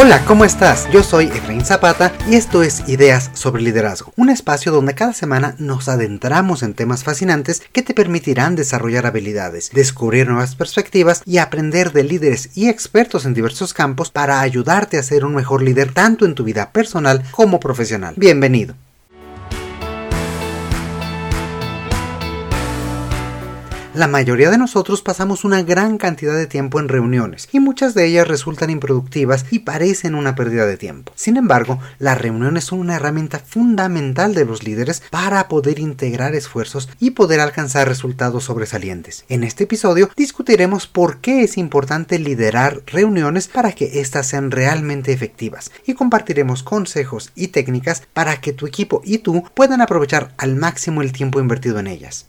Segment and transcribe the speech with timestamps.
[0.00, 0.88] Hola, ¿cómo estás?
[0.92, 5.56] Yo soy Efraín Zapata y esto es Ideas sobre Liderazgo, un espacio donde cada semana
[5.58, 11.90] nos adentramos en temas fascinantes que te permitirán desarrollar habilidades, descubrir nuevas perspectivas y aprender
[11.92, 16.26] de líderes y expertos en diversos campos para ayudarte a ser un mejor líder tanto
[16.26, 18.14] en tu vida personal como profesional.
[18.16, 18.76] Bienvenido.
[23.98, 28.06] La mayoría de nosotros pasamos una gran cantidad de tiempo en reuniones y muchas de
[28.06, 31.10] ellas resultan improductivas y parecen una pérdida de tiempo.
[31.16, 36.88] Sin embargo, las reuniones son una herramienta fundamental de los líderes para poder integrar esfuerzos
[37.00, 39.24] y poder alcanzar resultados sobresalientes.
[39.28, 45.12] En este episodio discutiremos por qué es importante liderar reuniones para que éstas sean realmente
[45.12, 50.54] efectivas y compartiremos consejos y técnicas para que tu equipo y tú puedan aprovechar al
[50.54, 52.28] máximo el tiempo invertido en ellas.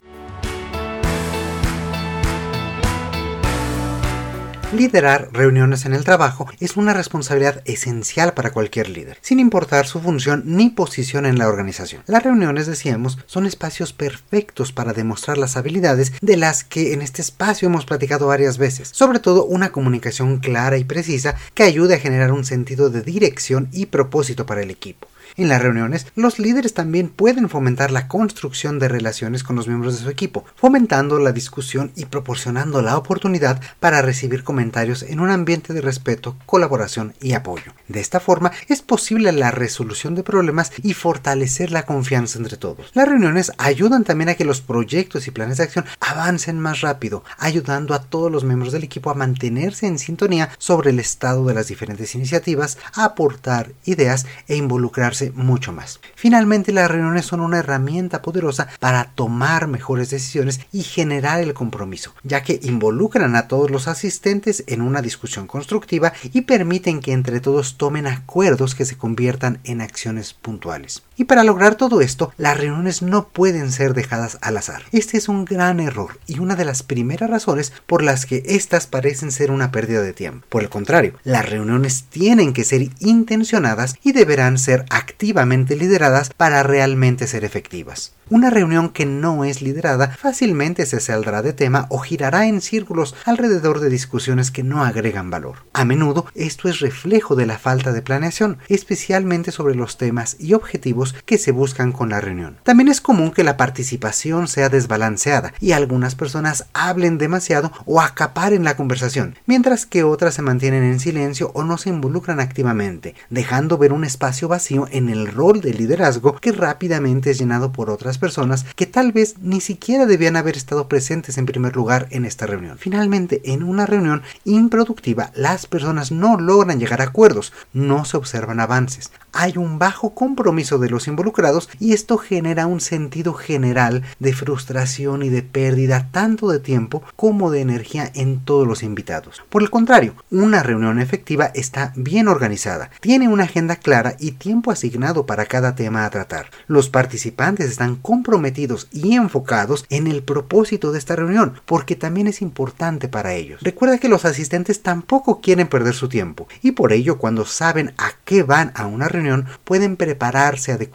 [4.72, 9.98] Liderar reuniones en el trabajo es una responsabilidad esencial para cualquier líder, sin importar su
[9.98, 12.04] función ni posición en la organización.
[12.06, 17.20] Las reuniones, decíamos, son espacios perfectos para demostrar las habilidades de las que en este
[17.20, 22.00] espacio hemos platicado varias veces, sobre todo una comunicación clara y precisa que ayude a
[22.00, 25.08] generar un sentido de dirección y propósito para el equipo.
[25.40, 29.96] En las reuniones, los líderes también pueden fomentar la construcción de relaciones con los miembros
[29.96, 35.30] de su equipo, fomentando la discusión y proporcionando la oportunidad para recibir comentarios en un
[35.30, 37.72] ambiente de respeto, colaboración y apoyo.
[37.88, 42.90] De esta forma es posible la resolución de problemas y fortalecer la confianza entre todos.
[42.92, 47.24] Las reuniones ayudan también a que los proyectos y planes de acción avancen más rápido,
[47.38, 51.54] ayudando a todos los miembros del equipo a mantenerse en sintonía sobre el estado de
[51.54, 56.00] las diferentes iniciativas, aportar ideas e involucrarse mucho más.
[56.14, 62.14] Finalmente, las reuniones son una herramienta poderosa para tomar mejores decisiones y generar el compromiso,
[62.22, 67.40] ya que involucran a todos los asistentes en una discusión constructiva y permiten que entre
[67.40, 71.02] todos tomen acuerdos que se conviertan en acciones puntuales.
[71.20, 74.84] Y para lograr todo esto, las reuniones no pueden ser dejadas al azar.
[74.90, 78.86] Este es un gran error y una de las primeras razones por las que estas
[78.86, 80.46] parecen ser una pérdida de tiempo.
[80.48, 86.62] Por el contrario, las reuniones tienen que ser intencionadas y deberán ser activamente lideradas para
[86.62, 88.14] realmente ser efectivas.
[88.30, 93.16] Una reunión que no es liderada fácilmente se saldrá de tema o girará en círculos
[93.26, 95.56] alrededor de discusiones que no agregan valor.
[95.72, 100.54] A menudo esto es reflejo de la falta de planeación, especialmente sobre los temas y
[100.54, 102.58] objetivos que se buscan con la reunión.
[102.62, 108.64] También es común que la participación sea desbalanceada y algunas personas hablen demasiado o acaparen
[108.64, 113.78] la conversación, mientras que otras se mantienen en silencio o no se involucran activamente, dejando
[113.78, 118.18] ver un espacio vacío en el rol de liderazgo que rápidamente es llenado por otras
[118.18, 122.46] personas que tal vez ni siquiera debían haber estado presentes en primer lugar en esta
[122.46, 122.78] reunión.
[122.78, 128.60] Finalmente, en una reunión improductiva, las personas no logran llegar a acuerdos, no se observan
[128.60, 134.32] avances, hay un bajo compromiso de los involucrados y esto genera un sentido general de
[134.32, 139.42] frustración y de pérdida tanto de tiempo como de energía en todos los invitados.
[139.48, 144.70] Por el contrario, una reunión efectiva está bien organizada, tiene una agenda clara y tiempo
[144.70, 146.50] asignado para cada tema a tratar.
[146.66, 152.42] Los participantes están comprometidos y enfocados en el propósito de esta reunión, porque también es
[152.42, 153.60] importante para ellos.
[153.62, 158.12] Recuerda que los asistentes tampoco quieren perder su tiempo y por ello cuando saben a
[158.24, 160.89] qué van a una reunión pueden prepararse adecuadamente.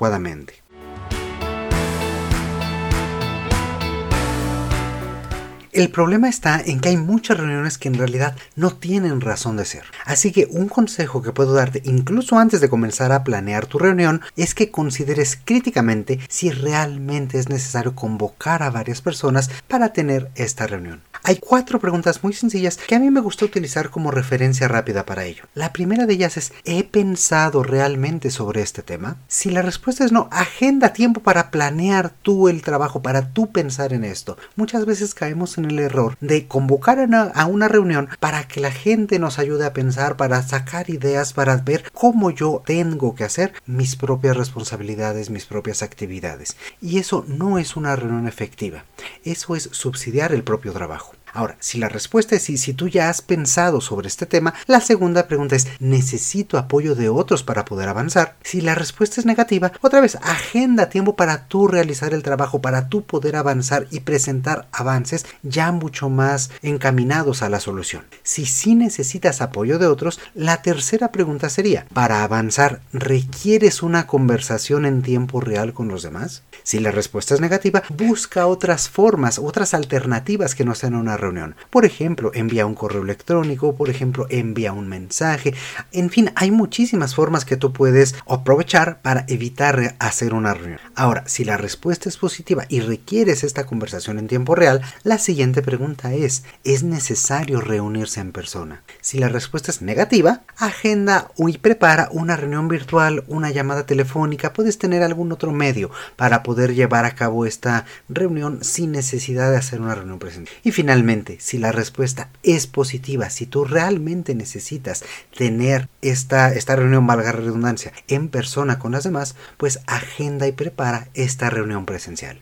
[5.75, 9.65] El problema está en que hay muchas reuniones que en realidad no tienen razón de
[9.65, 9.83] ser.
[10.05, 14.21] Así que un consejo que puedo darte incluso antes de comenzar a planear tu reunión
[14.37, 20.65] es que consideres críticamente si realmente es necesario convocar a varias personas para tener esta
[20.65, 21.01] reunión.
[21.27, 25.25] Hay cuatro preguntas muy sencillas que a mí me gusta utilizar como referencia rápida para
[25.25, 25.45] ello.
[25.55, 29.17] La primera de ellas es ¿he pensado realmente sobre este tema?
[29.27, 33.91] Si la respuesta es no, agenda tiempo para planear tú el trabajo, para tú pensar
[33.91, 34.37] en esto.
[34.55, 39.17] Muchas veces caemos en el error de convocar a una, reunión para que la gente
[39.17, 43.95] nos ayude a pensar, para sacar ideas, para ver cómo yo tengo que hacer mis
[43.95, 46.55] propias responsabilidades, mis propias actividades.
[46.83, 48.85] Y eso no es una reunión efectiva.
[49.23, 51.14] Eso es subsidiar el propio trabajo.
[51.35, 54.79] Ahora, si la respuesta es sí, si tú ya has pensado sobre este tema, la
[54.79, 58.37] segunda pregunta es ¿necesito apoyo de otros para poder avanzar?
[58.41, 62.87] Si la respuesta es negativa, otra vez, agenda tiempo para tú realizar el trabajo, para
[62.87, 68.05] tú poder avanzar y presentar avances ya mucho más encaminados a la solución.
[68.23, 74.85] Si sí necesitas apoyo de otros, la tercera pregunta sería, para avanzar, ¿requieres una conversación
[74.85, 76.43] en tiempo real con los demás?
[76.63, 81.55] Si la respuesta es negativa, busca otras formas, otras alternativas que no sean una reunión.
[81.69, 85.53] Por ejemplo, envía un correo electrónico, por ejemplo, envía un mensaje.
[85.91, 90.79] En fin, hay muchísimas formas que tú puedes aprovechar para evitar hacer una reunión.
[90.95, 95.61] Ahora, si la respuesta es positiva y requieres esta conversación en tiempo real, la siguiente
[95.61, 98.83] pregunta es, ¿es necesario reunirse en persona?
[99.01, 104.77] Si la respuesta es negativa, agenda y prepara una reunión virtual, una llamada telefónica, puedes
[104.77, 109.81] tener algún otro medio para poder llevar a cabo esta reunión sin necesidad de hacer
[109.81, 110.55] una reunión presencial.
[110.63, 115.03] Y finalmente, si la respuesta es positiva, si tú realmente necesitas
[115.35, 121.07] tener esta, esta reunión, valga redundancia, en persona con las demás, pues agenda y prepara
[121.13, 122.39] esta reunión presencial.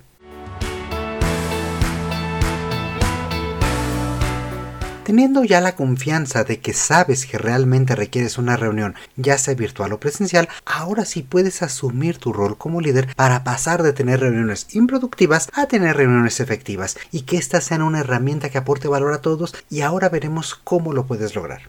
[5.03, 9.91] Teniendo ya la confianza de que sabes que realmente requieres una reunión, ya sea virtual
[9.91, 14.73] o presencial, ahora sí puedes asumir tu rol como líder para pasar de tener reuniones
[14.73, 19.21] improductivas a tener reuniones efectivas y que éstas sean una herramienta que aporte valor a
[19.21, 21.63] todos y ahora veremos cómo lo puedes lograr.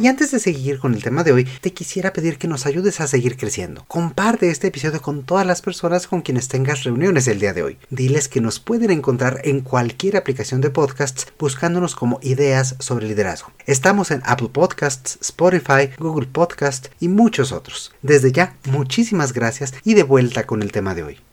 [0.00, 3.02] Y antes de seguir con el tema de hoy, te quisiera pedir que nos ayudes
[3.02, 3.84] a seguir creciendo.
[3.86, 7.78] Comparte este episodio con todas las personas con quienes tengas reuniones el día de hoy.
[7.90, 13.52] Diles que nos pueden encontrar en cualquier aplicación de podcasts buscándonos como ideas sobre liderazgo.
[13.66, 17.92] Estamos en Apple Podcasts, Spotify, Google Podcasts y muchos otros.
[18.00, 21.29] Desde ya, muchísimas gracias y de vuelta con el tema de hoy.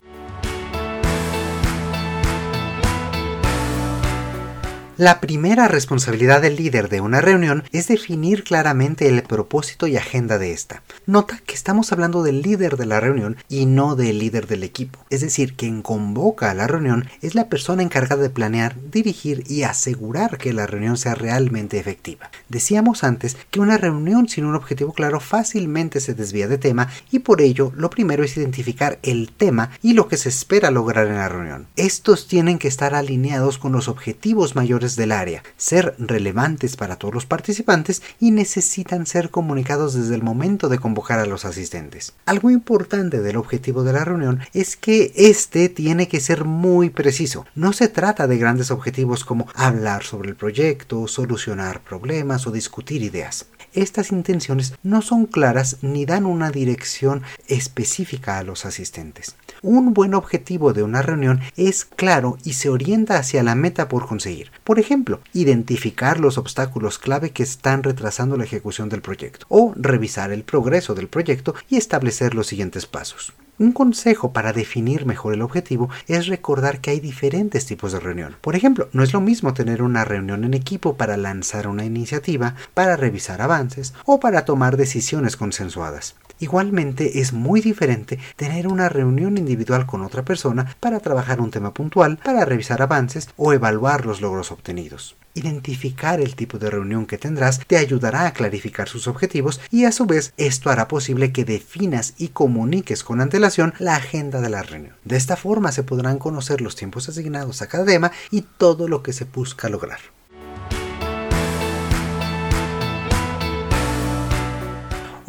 [4.97, 10.39] La primera responsabilidad del líder de una reunión es definir claramente el propósito y agenda
[10.39, 10.81] de esta.
[11.05, 14.97] Nota que estamos hablando del líder de la reunión y no del líder del equipo.
[15.11, 19.61] Es decir, quien convoca a la reunión es la persona encargada de planear, dirigir y
[19.61, 22.31] asegurar que la reunión sea realmente efectiva.
[22.49, 27.19] Decíamos antes que una reunión sin un objetivo claro fácilmente se desvía de tema y
[27.19, 31.17] por ello lo primero es identificar el tema y lo que se espera lograr en
[31.17, 31.67] la reunión.
[31.75, 37.13] Estos tienen que estar alineados con los objetivos mayores del área, ser relevantes para todos
[37.13, 42.13] los participantes y necesitan ser comunicados desde el momento de convocar a los asistentes.
[42.25, 47.45] Algo importante del objetivo de la reunión es que este tiene que ser muy preciso.
[47.55, 53.01] No se trata de grandes objetivos como hablar sobre el proyecto, solucionar problemas o discutir
[53.01, 59.35] ideas estas intenciones no son claras ni dan una dirección específica a los asistentes.
[59.61, 64.07] Un buen objetivo de una reunión es claro y se orienta hacia la meta por
[64.07, 64.51] conseguir.
[64.63, 70.31] Por ejemplo, identificar los obstáculos clave que están retrasando la ejecución del proyecto o revisar
[70.31, 73.33] el progreso del proyecto y establecer los siguientes pasos.
[73.59, 78.35] Un consejo para definir mejor el objetivo es recordar que hay diferentes tipos de reunión.
[78.41, 82.55] Por ejemplo, no es lo mismo tener una reunión en equipo para lanzar una iniciativa,
[82.75, 86.15] para revisar avances o para tomar decisiones consensuadas.
[86.39, 91.73] Igualmente es muy diferente tener una reunión individual con otra persona para trabajar un tema
[91.73, 95.15] puntual, para revisar avances o evaluar los logros obtenidos.
[95.33, 99.91] Identificar el tipo de reunión que tendrás te ayudará a clarificar sus objetivos y a
[99.91, 104.63] su vez esto hará posible que definas y comuniques con antelación la agenda de la
[104.63, 104.95] reunión.
[105.05, 109.03] De esta forma se podrán conocer los tiempos asignados a cada tema y todo lo
[109.03, 110.16] que se busca lograr.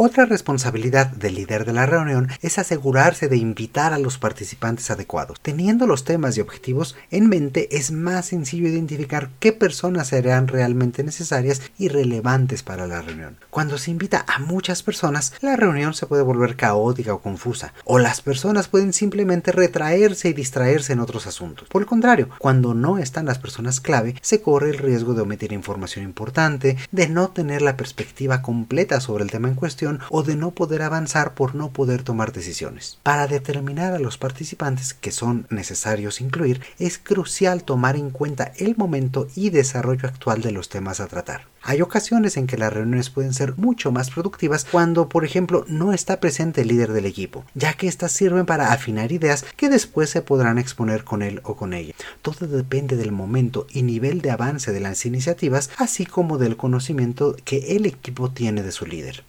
[0.01, 5.41] Otra responsabilidad del líder de la reunión es asegurarse de invitar a los participantes adecuados.
[5.43, 11.03] Teniendo los temas y objetivos en mente es más sencillo identificar qué personas serán realmente
[11.03, 13.39] necesarias y relevantes para la reunión.
[13.51, 17.99] Cuando se invita a muchas personas, la reunión se puede volver caótica o confusa, o
[17.99, 21.67] las personas pueden simplemente retraerse y distraerse en otros asuntos.
[21.67, 25.53] Por el contrario, cuando no están las personas clave, se corre el riesgo de omitir
[25.53, 30.37] información importante, de no tener la perspectiva completa sobre el tema en cuestión, o de
[30.37, 32.99] no poder avanzar por no poder tomar decisiones.
[33.03, 38.77] Para determinar a los participantes que son necesarios incluir, es crucial tomar en cuenta el
[38.77, 41.47] momento y desarrollo actual de los temas a tratar.
[41.63, 45.93] Hay ocasiones en que las reuniones pueden ser mucho más productivas cuando, por ejemplo, no
[45.93, 50.09] está presente el líder del equipo, ya que éstas sirven para afinar ideas que después
[50.09, 51.95] se podrán exponer con él o con ella.
[52.23, 57.37] Todo depende del momento y nivel de avance de las iniciativas, así como del conocimiento
[57.45, 59.25] que el equipo tiene de su líder.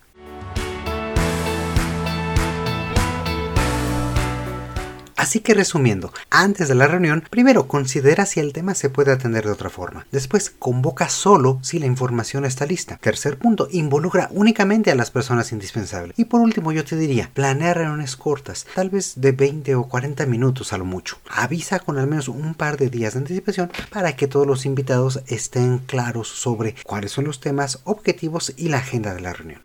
[5.30, 9.46] Así que resumiendo, antes de la reunión, primero considera si el tema se puede atender
[9.46, 10.08] de otra forma.
[10.12, 12.98] Después, convoca solo si la información está lista.
[12.98, 16.18] Tercer punto, involucra únicamente a las personas indispensables.
[16.18, 20.26] Y por último, yo te diría, planea reuniones cortas, tal vez de 20 o 40
[20.26, 21.20] minutos a lo mucho.
[21.30, 25.22] Avisa con al menos un par de días de anticipación para que todos los invitados
[25.28, 29.62] estén claros sobre cuáles son los temas, objetivos y la agenda de la reunión.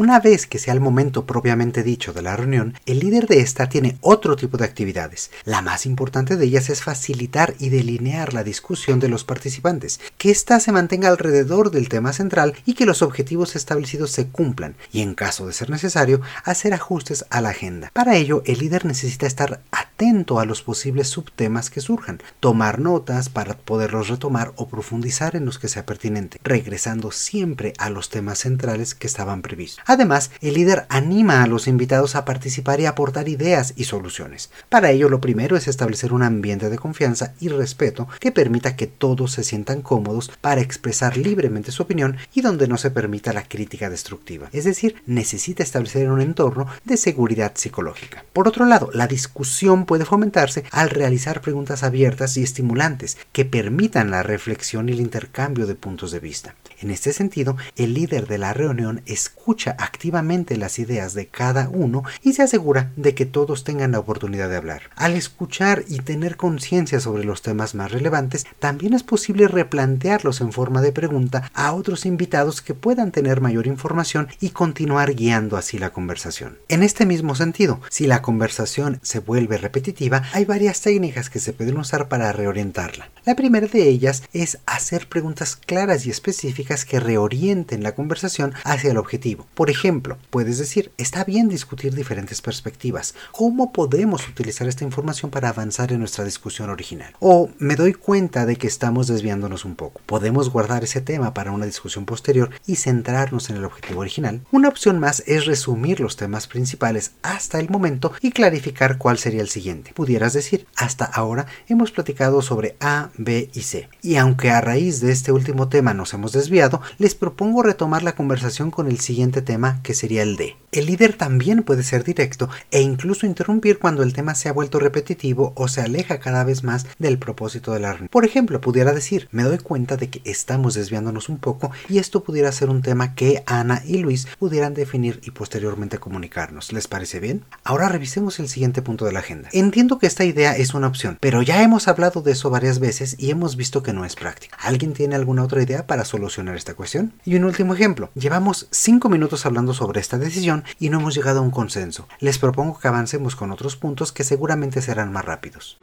[0.00, 3.68] Una vez que sea el momento propiamente dicho de la reunión, el líder de esta
[3.68, 5.30] tiene otro tipo de actividades.
[5.44, 10.30] La más importante de ellas es facilitar y delinear la discusión de los participantes, que
[10.30, 15.02] ésta se mantenga alrededor del tema central y que los objetivos establecidos se cumplan, y
[15.02, 17.90] en caso de ser necesario, hacer ajustes a la agenda.
[17.92, 23.28] Para ello, el líder necesita estar atento a los posibles subtemas que surjan, tomar notas
[23.28, 28.38] para poderlos retomar o profundizar en los que sea pertinente, regresando siempre a los temas
[28.38, 29.84] centrales que estaban previstos.
[29.90, 34.50] Además, el líder anima a los invitados a participar y aportar ideas y soluciones.
[34.68, 38.86] Para ello, lo primero es establecer un ambiente de confianza y respeto que permita que
[38.86, 43.42] todos se sientan cómodos para expresar libremente su opinión y donde no se permita la
[43.42, 44.48] crítica destructiva.
[44.52, 48.24] Es decir, necesita establecer un entorno de seguridad psicológica.
[48.32, 54.12] Por otro lado, la discusión puede fomentarse al realizar preguntas abiertas y estimulantes que permitan
[54.12, 56.54] la reflexión y el intercambio de puntos de vista.
[56.80, 62.04] En este sentido, el líder de la reunión escucha activamente las ideas de cada uno
[62.22, 64.82] y se asegura de que todos tengan la oportunidad de hablar.
[64.96, 70.52] Al escuchar y tener conciencia sobre los temas más relevantes, también es posible replantearlos en
[70.52, 75.78] forma de pregunta a otros invitados que puedan tener mayor información y continuar guiando así
[75.78, 76.56] la conversación.
[76.68, 81.52] En este mismo sentido, si la conversación se vuelve repetitiva, hay varias técnicas que se
[81.52, 83.10] pueden usar para reorientarla.
[83.26, 88.92] La primera de ellas es hacer preguntas claras y específicas que reorienten la conversación hacia
[88.92, 89.46] el objetivo.
[89.54, 93.14] Por ejemplo, puedes decir, está bien discutir diferentes perspectivas.
[93.32, 97.12] ¿Cómo podemos utilizar esta información para avanzar en nuestra discusión original?
[97.18, 100.00] O me doy cuenta de que estamos desviándonos un poco.
[100.06, 104.42] ¿Podemos guardar ese tema para una discusión posterior y centrarnos en el objetivo original?
[104.52, 109.42] Una opción más es resumir los temas principales hasta el momento y clarificar cuál sería
[109.42, 109.92] el siguiente.
[109.92, 113.88] Pudieras decir, hasta ahora hemos platicado sobre A, B y C.
[114.02, 116.59] Y aunque a raíz de este último tema nos hemos desviado,
[116.98, 120.56] les propongo retomar la conversación con el siguiente tema que sería el D.
[120.72, 124.78] El líder también puede ser directo e incluso interrumpir cuando el tema se ha vuelto
[124.78, 128.08] repetitivo o se aleja cada vez más del propósito de la reunión.
[128.08, 132.22] Por ejemplo, pudiera decir, me doy cuenta de que estamos desviándonos un poco y esto
[132.22, 136.72] pudiera ser un tema que Ana y Luis pudieran definir y posteriormente comunicarnos.
[136.72, 137.44] ¿Les parece bien?
[137.64, 139.48] Ahora revisemos el siguiente punto de la agenda.
[139.52, 143.16] Entiendo que esta idea es una opción, pero ya hemos hablado de eso varias veces
[143.18, 144.56] y hemos visto que no es práctica.
[144.60, 147.14] ¿Alguien tiene alguna otra idea para solucionar esta cuestión?
[147.24, 148.10] Y un último ejemplo.
[148.14, 152.08] Llevamos 5 minutos hablando sobre esta decisión y no hemos llegado a un consenso.
[152.18, 155.78] Les propongo que avancemos con otros puntos que seguramente serán más rápidos.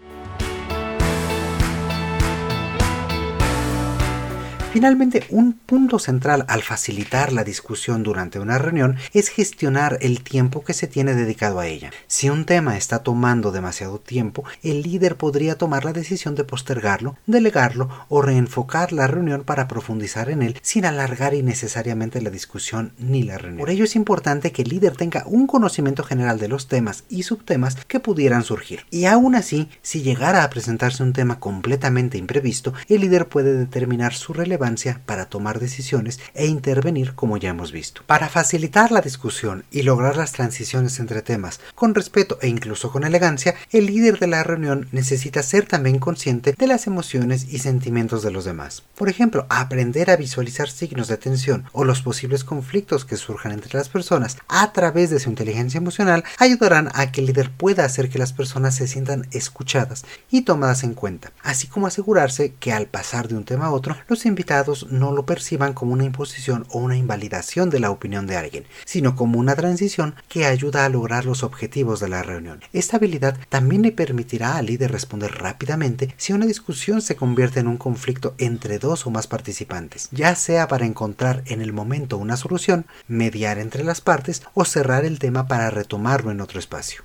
[4.77, 10.63] Finalmente, un punto central al facilitar la discusión durante una reunión es gestionar el tiempo
[10.63, 11.89] que se tiene dedicado a ella.
[12.05, 17.17] Si un tema está tomando demasiado tiempo, el líder podría tomar la decisión de postergarlo,
[17.25, 23.23] delegarlo o reenfocar la reunión para profundizar en él sin alargar innecesariamente la discusión ni
[23.23, 23.57] la reunión.
[23.57, 27.23] Por ello es importante que el líder tenga un conocimiento general de los temas y
[27.23, 28.81] subtemas que pudieran surgir.
[28.91, 34.13] Y aún así, si llegara a presentarse un tema completamente imprevisto, el líder puede determinar
[34.13, 34.66] su relevancia
[35.05, 38.01] para tomar decisiones e intervenir como ya hemos visto.
[38.05, 43.05] Para facilitar la discusión y lograr las transiciones entre temas con respeto e incluso con
[43.05, 48.23] elegancia, el líder de la reunión necesita ser también consciente de las emociones y sentimientos
[48.23, 48.83] de los demás.
[48.95, 53.77] Por ejemplo, aprender a visualizar signos de tensión o los posibles conflictos que surjan entre
[53.77, 58.09] las personas a través de su inteligencia emocional ayudarán a que el líder pueda hacer
[58.09, 62.87] que las personas se sientan escuchadas y tomadas en cuenta, así como asegurarse que al
[62.87, 64.56] pasar de un tema a otro los invitados
[64.89, 69.15] no lo perciban como una imposición o una invalidación de la opinión de alguien, sino
[69.15, 72.61] como una transición que ayuda a lograr los objetivos de la reunión.
[72.73, 77.67] Esta habilidad también le permitirá al líder responder rápidamente si una discusión se convierte en
[77.67, 82.37] un conflicto entre dos o más participantes, ya sea para encontrar en el momento una
[82.37, 87.03] solución, mediar entre las partes o cerrar el tema para retomarlo en otro espacio.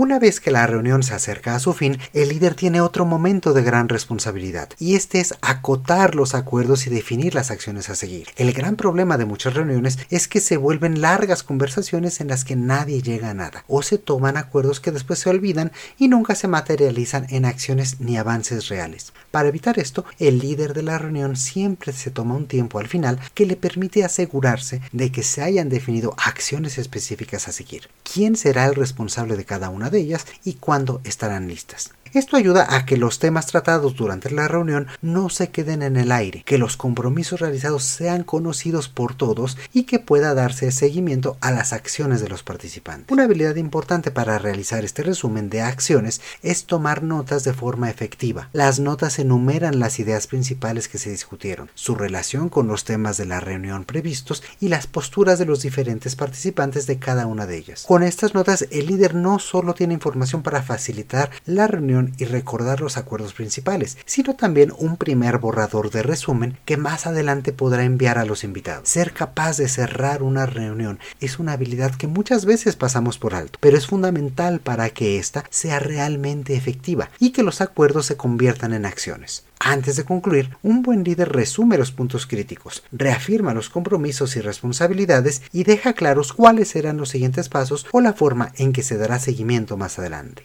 [0.00, 3.52] Una vez que la reunión se acerca a su fin, el líder tiene otro momento
[3.52, 8.28] de gran responsabilidad, y este es acotar los acuerdos y definir las acciones a seguir.
[8.36, 12.56] El gran problema de muchas reuniones es que se vuelven largas conversaciones en las que
[12.56, 16.48] nadie llega a nada, o se toman acuerdos que después se olvidan y nunca se
[16.48, 19.12] materializan en acciones ni avances reales.
[19.30, 23.20] Para evitar esto, el líder de la reunión siempre se toma un tiempo al final
[23.34, 27.90] que le permite asegurarse de que se hayan definido acciones específicas a seguir.
[28.02, 31.90] ¿Quién será el responsable de cada una de ellas y cuándo estarán listas.
[32.12, 36.10] Esto ayuda a que los temas tratados durante la reunión no se queden en el
[36.10, 41.52] aire, que los compromisos realizados sean conocidos por todos y que pueda darse seguimiento a
[41.52, 43.12] las acciones de los participantes.
[43.12, 48.48] Una habilidad importante para realizar este resumen de acciones es tomar notas de forma efectiva.
[48.52, 53.26] Las notas enumeran las ideas principales que se discutieron, su relación con los temas de
[53.26, 57.84] la reunión previstos y las posturas de los diferentes participantes de cada una de ellas.
[57.86, 62.80] Con estas notas, el líder no solo tiene información para facilitar la reunión y recordar
[62.80, 68.18] los acuerdos principales, sino también un primer borrador de resumen que más adelante podrá enviar
[68.18, 68.88] a los invitados.
[68.88, 73.58] Ser capaz de cerrar una reunión es una habilidad que muchas veces pasamos por alto,
[73.60, 78.72] pero es fundamental para que ésta sea realmente efectiva y que los acuerdos se conviertan
[78.72, 79.44] en acciones.
[79.62, 85.42] Antes de concluir, un buen líder resume los puntos críticos, reafirma los compromisos y responsabilidades
[85.52, 89.18] y deja claros cuáles serán los siguientes pasos o la forma en que se dará
[89.18, 90.44] seguimiento más adelante.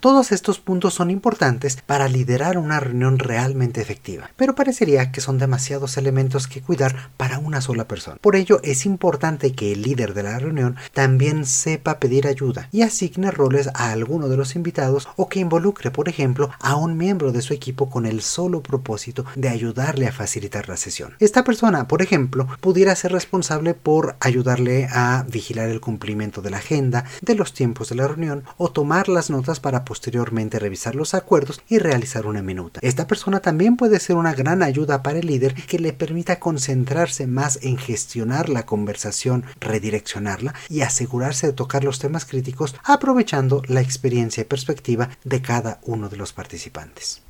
[0.00, 5.38] Todos estos puntos son importantes para liderar una reunión realmente efectiva, pero parecería que son
[5.38, 8.18] demasiados elementos que cuidar para una sola persona.
[8.20, 12.82] Por ello es importante que el líder de la reunión también sepa pedir ayuda y
[12.82, 17.32] asigne roles a alguno de los invitados o que involucre, por ejemplo, a un miembro
[17.32, 21.16] de su equipo con el solo propósito de ayudarle a facilitar la sesión.
[21.18, 26.58] Esta persona, por ejemplo, pudiera ser responsable por ayudarle a vigilar el cumplimiento de la
[26.58, 31.14] agenda, de los tiempos de la reunión o tomar las notas para posteriormente revisar los
[31.14, 32.78] acuerdos y realizar una minuta.
[32.82, 37.26] Esta persona también puede ser una gran ayuda para el líder que le permita concentrarse
[37.26, 43.80] más en gestionar la conversación, redireccionarla y asegurarse de tocar los temas críticos aprovechando la
[43.80, 47.22] experiencia y perspectiva de cada uno de los participantes.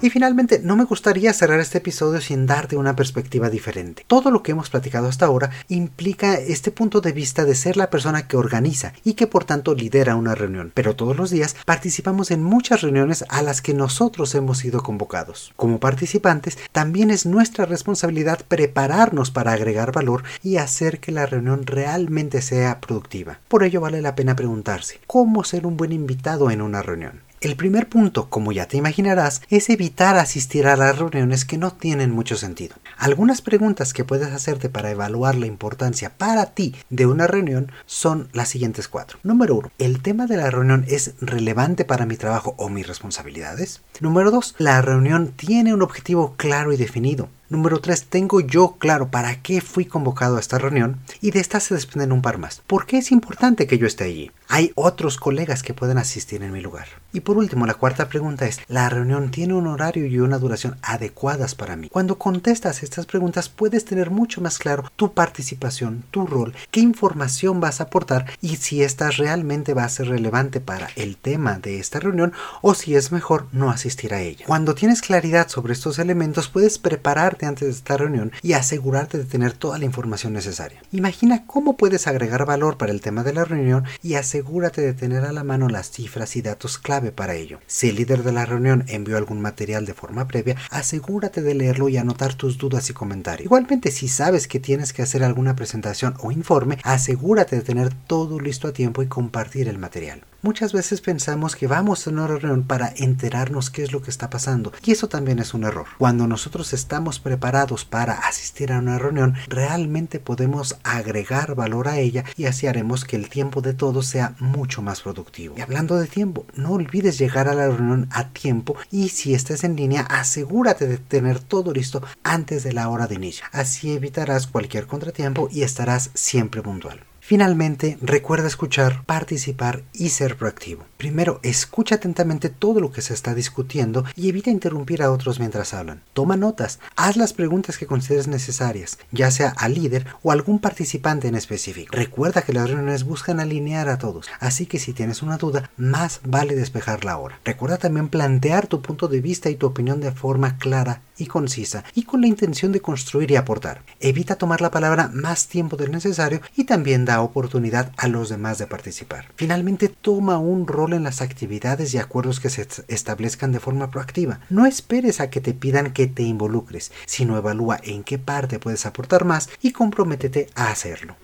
[0.00, 4.04] Y finalmente, no me gustaría cerrar este episodio sin darte una perspectiva diferente.
[4.06, 7.90] Todo lo que hemos platicado hasta ahora implica este punto de vista de ser la
[7.90, 10.70] persona que organiza y que por tanto lidera una reunión.
[10.72, 15.52] Pero todos los días participamos en muchas reuniones a las que nosotros hemos sido convocados.
[15.56, 21.66] Como participantes, también es nuestra responsabilidad prepararnos para agregar valor y hacer que la reunión
[21.66, 23.40] realmente sea productiva.
[23.48, 27.27] Por ello vale la pena preguntarse, ¿cómo ser un buen invitado en una reunión?
[27.40, 31.70] El primer punto, como ya te imaginarás, es evitar asistir a las reuniones que no
[31.70, 32.74] tienen mucho sentido.
[32.96, 38.28] Algunas preguntas que puedes hacerte para evaluar la importancia para ti de una reunión son
[38.32, 39.20] las siguientes cuatro.
[39.22, 43.82] Número uno, ¿el tema de la reunión es relevante para mi trabajo o mis responsabilidades?
[44.00, 47.28] Número dos, ¿la reunión tiene un objetivo claro y definido?
[47.50, 48.08] Número 3.
[48.08, 52.12] Tengo yo claro para qué fui convocado a esta reunión y de esta se desprenden
[52.12, 52.60] un par más.
[52.66, 54.30] ¿Por qué es importante que yo esté allí?
[54.48, 56.86] Hay otros colegas que pueden asistir en mi lugar.
[57.12, 60.76] Y por último, la cuarta pregunta es, ¿la reunión tiene un horario y una duración
[60.82, 61.88] adecuadas para mí?
[61.88, 67.60] Cuando contestas estas preguntas puedes tener mucho más claro tu participación, tu rol, qué información
[67.60, 71.78] vas a aportar y si esta realmente va a ser relevante para el tema de
[71.78, 74.44] esta reunión o si es mejor no asistir a ella.
[74.46, 79.24] Cuando tienes claridad sobre estos elementos puedes preparar antes de esta reunión y asegurarte de
[79.24, 80.82] tener toda la información necesaria.
[80.92, 85.24] Imagina cómo puedes agregar valor para el tema de la reunión y asegúrate de tener
[85.24, 87.60] a la mano las cifras y datos clave para ello.
[87.66, 91.88] Si el líder de la reunión envió algún material de forma previa, asegúrate de leerlo
[91.88, 93.46] y anotar tus dudas y comentarios.
[93.46, 98.40] Igualmente, si sabes que tienes que hacer alguna presentación o informe, asegúrate de tener todo
[98.40, 100.22] listo a tiempo y compartir el material.
[100.40, 104.30] Muchas veces pensamos que vamos a una reunión para enterarnos qué es lo que está
[104.30, 105.86] pasando y eso también es un error.
[105.98, 112.24] Cuando nosotros estamos preparados para asistir a una reunión, realmente podemos agregar valor a ella
[112.38, 115.54] y así haremos que el tiempo de todos sea mucho más productivo.
[115.58, 119.62] Y hablando de tiempo, no olvides llegar a la reunión a tiempo y si estás
[119.62, 123.44] en línea, asegúrate de tener todo listo antes de la hora de inicio.
[123.52, 127.00] Así evitarás cualquier contratiempo y estarás siempre puntual.
[127.28, 130.86] Finalmente, recuerda escuchar, participar y ser proactivo.
[130.96, 135.74] Primero, escucha atentamente todo lo que se está discutiendo y evita interrumpir a otros mientras
[135.74, 136.00] hablan.
[136.14, 141.28] Toma notas, haz las preguntas que consideres necesarias, ya sea al líder o algún participante
[141.28, 141.94] en específico.
[141.94, 146.22] Recuerda que las reuniones buscan alinear a todos, así que si tienes una duda, más
[146.24, 147.40] vale despejarla ahora.
[147.44, 151.84] Recuerda también plantear tu punto de vista y tu opinión de forma clara y concisa
[151.94, 153.82] y con la intención de construir y aportar.
[154.00, 158.58] Evita tomar la palabra más tiempo del necesario y también da oportunidad a los demás
[158.58, 159.26] de participar.
[159.36, 164.40] Finalmente, toma un rol en las actividades y acuerdos que se establezcan de forma proactiva.
[164.48, 168.86] No esperes a que te pidan que te involucres, sino evalúa en qué parte puedes
[168.86, 171.16] aportar más y comprométete a hacerlo.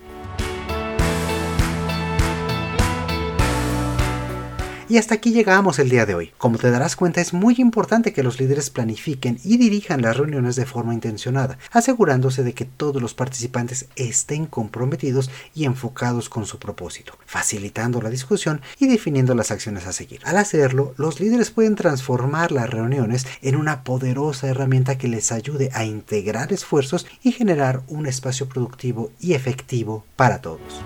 [4.87, 6.31] Y hasta aquí llegamos el día de hoy.
[6.37, 10.55] Como te darás cuenta, es muy importante que los líderes planifiquen y dirijan las reuniones
[10.55, 16.59] de forma intencionada, asegurándose de que todos los participantes estén comprometidos y enfocados con su
[16.59, 20.21] propósito, facilitando la discusión y definiendo las acciones a seguir.
[20.23, 25.71] Al hacerlo, los líderes pueden transformar las reuniones en una poderosa herramienta que les ayude
[25.73, 30.83] a integrar esfuerzos y generar un espacio productivo y efectivo para todos.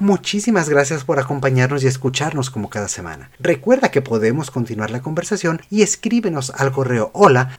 [0.00, 3.30] Muchísimas gracias por acompañarnos y escucharnos como cada semana.
[3.38, 7.56] Recuerda que podemos continuar la conversación y escríbenos al correo hola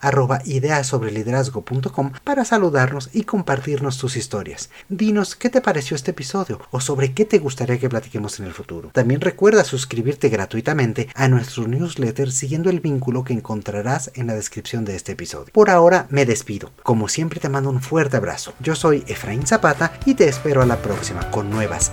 [2.24, 4.70] para saludarnos y compartirnos tus historias.
[4.90, 8.52] Dinos qué te pareció este episodio o sobre qué te gustaría que platiquemos en el
[8.52, 8.90] futuro.
[8.92, 14.84] También recuerda suscribirte gratuitamente a nuestro newsletter siguiendo el vínculo que encontrarás en la descripción
[14.84, 15.52] de este episodio.
[15.52, 16.70] Por ahora me despido.
[16.82, 18.52] Como siempre te mando un fuerte abrazo.
[18.60, 21.92] Yo soy Efraín Zapata y te espero a la próxima con nuevas